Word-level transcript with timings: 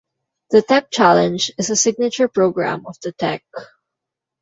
The 0.49 0.63
Tech 0.63 0.89
Challenge 0.89 1.51
is 1.59 1.69
a 1.69 1.75
signature 1.75 2.27
program 2.27 2.87
of 2.87 2.99
The 3.01 3.11
Tech. 3.11 3.45